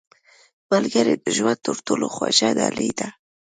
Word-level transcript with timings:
•ملګری 0.71 1.13
د 1.23 1.25
ژوند 1.37 1.59
تر 1.65 1.77
ټولو 1.85 2.05
خوږه 2.15 2.49
ډالۍ 2.57 2.91
ده. 2.99 3.07